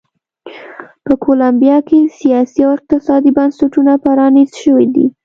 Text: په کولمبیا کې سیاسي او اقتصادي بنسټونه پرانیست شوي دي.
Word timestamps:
په 1.05 1.13
کولمبیا 1.23 1.77
کې 1.87 1.99
سیاسي 2.19 2.59
او 2.65 2.71
اقتصادي 2.77 3.31
بنسټونه 3.37 3.91
پرانیست 4.05 4.53
شوي 4.63 4.87
دي. 4.95 5.05